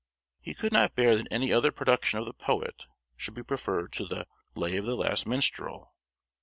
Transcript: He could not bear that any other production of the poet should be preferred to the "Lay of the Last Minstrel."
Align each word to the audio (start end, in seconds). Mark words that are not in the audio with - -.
He 0.39 0.55
could 0.55 0.71
not 0.71 0.95
bear 0.95 1.15
that 1.15 1.27
any 1.29 1.53
other 1.53 1.71
production 1.71 2.17
of 2.17 2.25
the 2.25 2.33
poet 2.33 2.85
should 3.15 3.35
be 3.35 3.43
preferred 3.43 3.93
to 3.93 4.07
the 4.07 4.25
"Lay 4.55 4.75
of 4.77 4.87
the 4.87 4.95
Last 4.95 5.27
Minstrel." 5.27 5.93